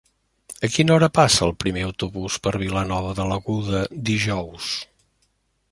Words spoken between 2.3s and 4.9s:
per Vilanova de l'Aguda dijous?